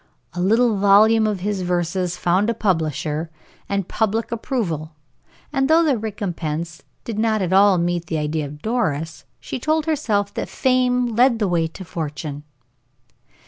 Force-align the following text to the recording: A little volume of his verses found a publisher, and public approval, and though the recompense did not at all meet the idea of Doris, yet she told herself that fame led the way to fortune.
A 0.33 0.41
little 0.41 0.77
volume 0.77 1.27
of 1.27 1.41
his 1.41 1.61
verses 1.61 2.17
found 2.17 2.49
a 2.49 2.55
publisher, 2.55 3.29
and 3.69 3.87
public 3.87 4.31
approval, 4.31 4.95
and 5.53 5.69
though 5.69 5.83
the 5.83 5.95
recompense 5.95 6.81
did 7.03 7.19
not 7.19 7.43
at 7.43 7.53
all 7.53 7.77
meet 7.77 8.07
the 8.07 8.17
idea 8.17 8.45
of 8.47 8.63
Doris, 8.63 9.25
yet 9.29 9.35
she 9.41 9.59
told 9.59 9.85
herself 9.85 10.33
that 10.33 10.49
fame 10.49 11.15
led 11.15 11.37
the 11.37 11.47
way 11.47 11.67
to 11.67 11.85
fortune. 11.85 12.41